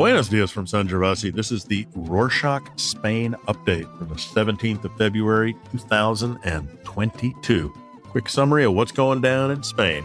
[0.00, 1.30] Buenos dias from San Gervasi.
[1.30, 7.74] This is the Rorschach Spain update from the 17th of February, 2022.
[8.04, 10.02] Quick summary of what's going down in Spain.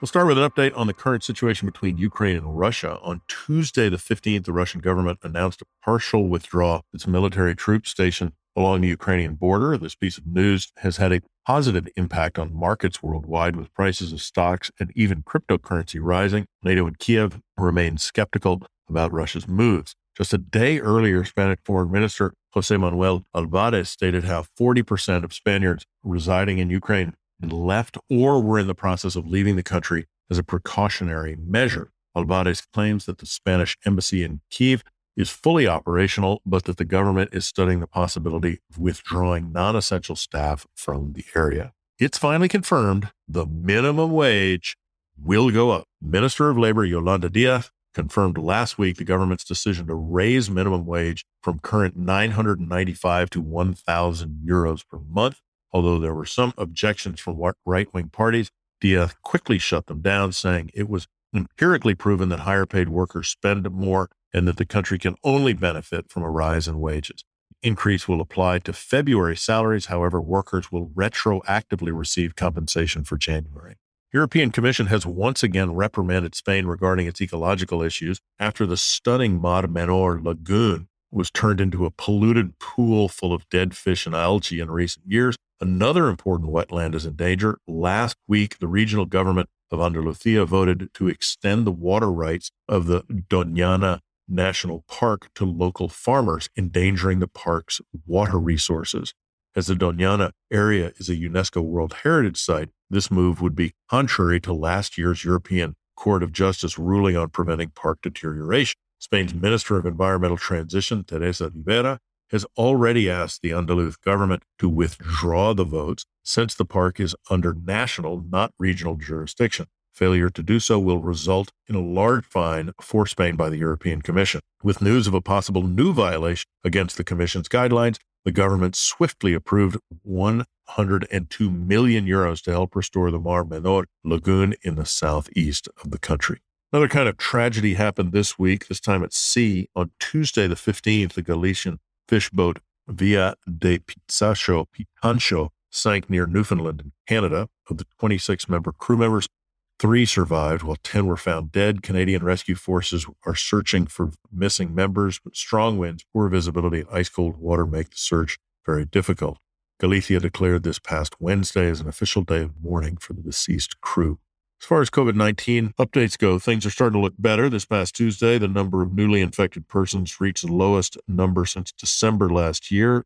[0.00, 3.00] We'll start with an update on the current situation between Ukraine and Russia.
[3.02, 7.90] On Tuesday, the 15th, the Russian government announced a partial withdrawal of its military troops
[7.90, 9.76] stationed along the Ukrainian border.
[9.76, 14.20] This piece of news has had a positive impact on markets worldwide, with prices of
[14.20, 16.44] stocks and even cryptocurrency rising.
[16.62, 19.94] NATO and Kiev remain skeptical about Russia's moves.
[20.14, 25.86] Just a day earlier, Spanish Foreign Minister Jose Manuel Albares stated how 40% of Spaniards
[26.02, 30.36] residing in Ukraine had left or were in the process of leaving the country as
[30.36, 31.92] a precautionary measure.
[32.14, 34.82] Albares claims that the Spanish embassy in Kiev
[35.18, 40.14] is fully operational, but that the government is studying the possibility of withdrawing non essential
[40.14, 41.72] staff from the area.
[41.98, 44.76] It's finally confirmed the minimum wage
[45.20, 45.86] will go up.
[46.00, 51.24] Minister of Labor Yolanda Diaz confirmed last week the government's decision to raise minimum wage
[51.42, 55.40] from current 995 to 1,000 euros per month.
[55.72, 60.70] Although there were some objections from right wing parties, Diaz quickly shut them down, saying
[60.72, 65.16] it was empirically proven that higher paid workers spend more and that the country can
[65.24, 67.24] only benefit from a rise in wages.
[67.62, 69.86] Increase will apply to February salaries.
[69.86, 73.74] However, workers will retroactively receive compensation for January.
[74.12, 79.64] European Commission has once again reprimanded Spain regarding its ecological issues after the stunning Mar
[79.64, 84.70] Menor lagoon was turned into a polluted pool full of dead fish and algae in
[84.70, 85.36] recent years.
[85.60, 87.58] Another important wetland is in danger.
[87.66, 93.02] Last week, the regional government of Andalusia voted to extend the water rights of the
[93.02, 99.14] Doñana National Park to local farmers, endangering the park's water resources.
[99.56, 104.40] As the Doñana area is a UNESCO World Heritage Site, this move would be contrary
[104.40, 108.78] to last year's European Court of Justice ruling on preventing park deterioration.
[108.98, 111.98] Spain's Minister of Environmental Transition, Teresa Ribera,
[112.30, 117.54] has already asked the Andalus government to withdraw the votes since the park is under
[117.54, 119.66] national, not regional jurisdiction.
[119.98, 124.00] Failure to do so will result in a large fine for Spain by the European
[124.00, 124.40] Commission.
[124.62, 129.76] With news of a possible new violation against the Commission's guidelines, the government swiftly approved
[130.04, 135.98] 102 million euros to help restore the Mar Menor lagoon in the southeast of the
[135.98, 136.42] country.
[136.72, 139.68] Another kind of tragedy happened this week, this time at sea.
[139.74, 146.80] On Tuesday, the 15th, the Galician fish boat Villa de Picacho Pitanxo sank near Newfoundland
[146.80, 147.48] in Canada.
[147.68, 149.28] Of the 26 member crew members,
[149.78, 151.82] Three survived, while 10 were found dead.
[151.82, 157.08] Canadian rescue forces are searching for missing members, but strong winds, poor visibility, and ice
[157.08, 159.38] cold water make the search very difficult.
[159.78, 164.18] Galicia declared this past Wednesday as an official day of mourning for the deceased crew.
[164.60, 167.48] As far as COVID 19 updates go, things are starting to look better.
[167.48, 172.28] This past Tuesday, the number of newly infected persons reached the lowest number since December
[172.28, 173.04] last year.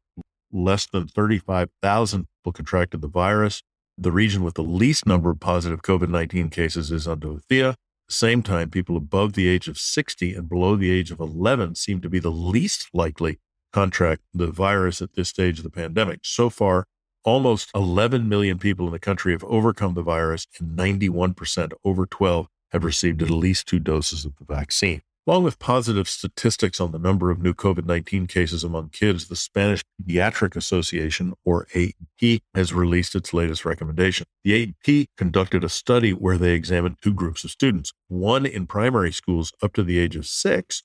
[0.50, 3.62] Less than 35,000 people contracted the virus.
[3.98, 7.69] The region with the least number of positive COVID 19 cases is Andalusia.
[7.70, 7.76] At
[8.08, 11.75] the same time, people above the age of 60 and below the age of 11
[11.75, 13.41] seem to be the least likely to
[13.72, 16.20] contract the virus at this stage of the pandemic.
[16.22, 16.86] So far,
[17.25, 22.48] almost 11 million people in the country have overcome the virus, and 91% over 12
[22.72, 25.02] have received at least two doses of the vaccine.
[25.24, 29.36] Along with positive statistics on the number of new COVID 19 cases among kids, the
[29.36, 34.26] Spanish Pediatric Association, or AEP, has released its latest recommendation.
[34.42, 39.12] The AEP conducted a study where they examined two groups of students one in primary
[39.12, 40.82] schools up to the age of six,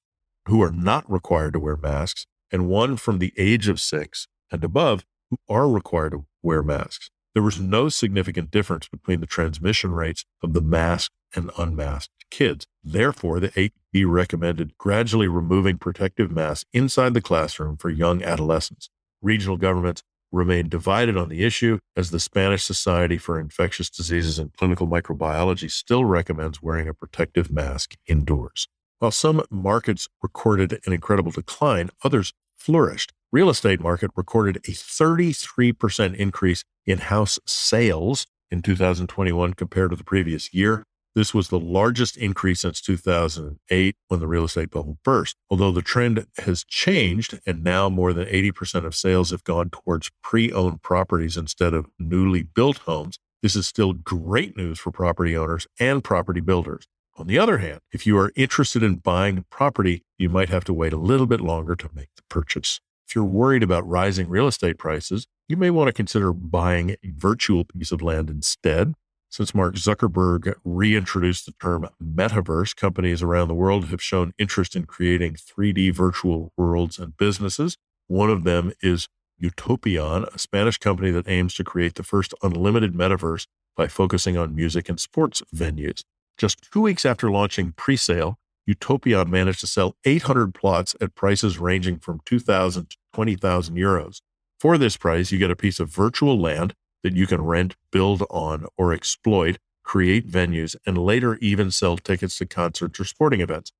[0.47, 4.63] who are not required to wear masks, and one from the age of six and
[4.63, 7.09] above, who are required to wear masks.
[7.33, 12.65] There was no significant difference between the transmission rates of the masked and unmasked kids.
[12.83, 18.89] Therefore, the AEP recommended gradually removing protective masks inside the classroom for young adolescents.
[19.21, 24.53] Regional governments remain divided on the issue as the Spanish Society for Infectious Diseases and
[24.53, 28.67] Clinical Microbiology still recommends wearing a protective mask indoors.
[28.99, 33.13] While some markets recorded an incredible decline, others flourished.
[33.31, 40.03] Real estate market recorded a 33% increase in house sales in 2021 compared to the
[40.03, 40.84] previous year.
[41.17, 45.35] This was the largest increase since 2008 when the real estate bubble burst.
[45.49, 50.11] Although the trend has changed and now more than 80% of sales have gone towards
[50.22, 55.35] pre owned properties instead of newly built homes, this is still great news for property
[55.35, 56.85] owners and property builders.
[57.16, 60.73] On the other hand, if you are interested in buying property, you might have to
[60.73, 62.79] wait a little bit longer to make the purchase.
[63.08, 67.09] If you're worried about rising real estate prices, you may want to consider buying a
[67.09, 68.93] virtual piece of land instead.
[69.29, 74.85] Since Mark Zuckerberg reintroduced the term metaverse, companies around the world have shown interest in
[74.85, 77.78] creating 3D virtual worlds and businesses.
[78.08, 79.09] One of them is
[79.41, 84.56] Utopion, a Spanish company that aims to create the first unlimited metaverse by focusing on
[84.56, 86.03] music and sports venues.
[86.38, 91.59] Just two weeks after launching pre sale, Utopion managed to sell 800 plots at prices
[91.59, 94.22] ranging from 2,000 to 20,000 euros.
[94.59, 98.23] For this price, you get a piece of virtual land that you can rent, build
[98.29, 103.72] on, or exploit, create venues, and later even sell tickets to concerts or sporting events.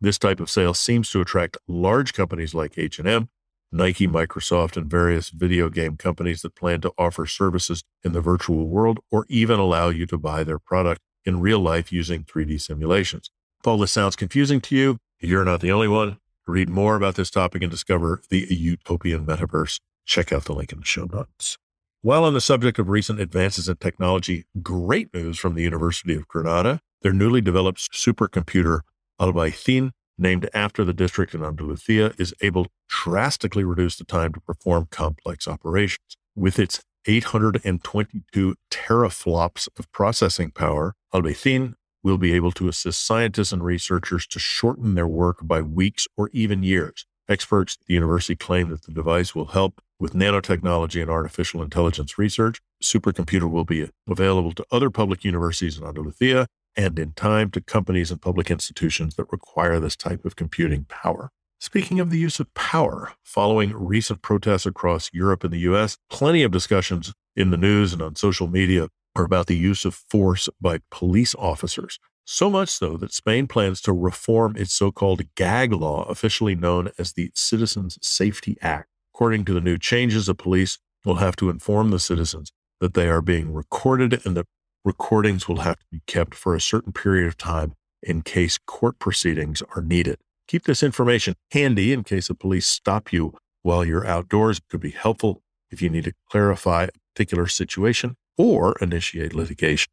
[0.00, 3.28] This type of sale seems to attract large companies like H&M,
[3.70, 8.68] Nike, Microsoft, and various video game companies that plan to offer services in the virtual
[8.68, 13.30] world or even allow you to buy their product in real life using 3D simulations.
[13.60, 16.18] If all this sounds confusing to you, you're not the only one.
[16.46, 19.80] Read more about this topic and discover the utopian metaverse.
[20.04, 21.56] Check out the link in the show notes.
[22.04, 26.28] While on the subject of recent advances in technology, great news from the University of
[26.28, 26.80] Granada.
[27.00, 28.80] Their newly developed supercomputer,
[29.18, 34.40] Albaicin, named after the district in Andalusia, is able to drastically reduce the time to
[34.42, 36.18] perform complex operations.
[36.36, 41.72] With its 822 teraflops of processing power, Albaicin
[42.02, 46.28] will be able to assist scientists and researchers to shorten their work by weeks or
[46.34, 47.06] even years.
[47.30, 52.18] Experts at the university claim that the device will help with nanotechnology and artificial intelligence
[52.18, 52.60] research.
[52.82, 56.46] Supercomputer will be available to other public universities in Andalusia
[56.76, 61.30] and in time to companies and public institutions that require this type of computing power.
[61.60, 66.42] Speaking of the use of power, following recent protests across Europe and the US, plenty
[66.42, 70.48] of discussions in the news and on social media are about the use of force
[70.60, 71.98] by police officers.
[72.26, 76.90] So much so that Spain plans to reform its so called gag law, officially known
[76.98, 78.88] as the Citizens Safety Act.
[79.14, 82.50] According to the new changes, the police will have to inform the citizens
[82.80, 84.46] that they are being recorded and that
[84.84, 88.98] recordings will have to be kept for a certain period of time in case court
[88.98, 90.18] proceedings are needed.
[90.48, 94.58] Keep this information handy in case the police stop you while you're outdoors.
[94.58, 99.90] It could be helpful if you need to clarify a particular situation or initiate litigation.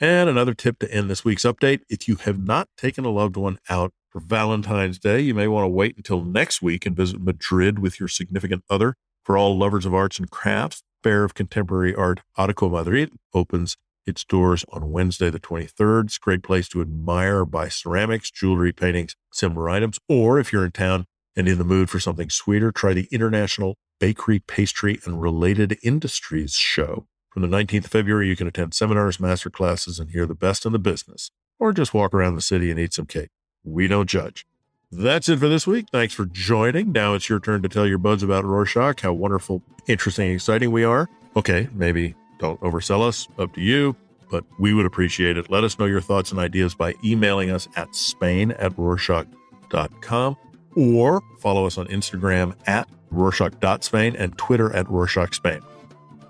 [0.00, 3.36] And another tip to end this week's update if you have not taken a loved
[3.36, 7.20] one out for Valentine's Day, you may want to wait until next week and visit
[7.20, 8.94] Madrid with your significant other.
[9.24, 13.76] For all lovers of arts and crafts, Fair of Contemporary Art Arco Madrid opens
[14.06, 16.04] its doors on Wednesday, the 23rd.
[16.04, 19.98] It's a great place to admire, buy ceramics, jewelry, paintings, similar items.
[20.08, 23.76] Or if you're in town and in the mood for something sweeter, try the International
[23.98, 27.06] Bakery, Pastry, and Related Industries Show.
[27.30, 30.66] From the 19th of February, you can attend seminars, master classes, and hear the best
[30.66, 33.30] in the business, or just walk around the city and eat some cake.
[33.64, 34.46] We don't judge.
[34.90, 35.86] That's it for this week.
[35.90, 36.92] Thanks for joining.
[36.92, 40.70] Now it's your turn to tell your buds about Rorschach, how wonderful, interesting, and exciting
[40.70, 41.08] we are.
[41.34, 43.96] Okay, maybe don't oversell us, up to you,
[44.30, 45.50] but we would appreciate it.
[45.50, 50.36] Let us know your thoughts and ideas by emailing us at spain at rorschach.com
[50.76, 55.62] or follow us on Instagram at rorschach.spain and Twitter at rorschachspain.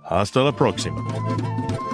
[0.05, 1.92] Hasta la próxima.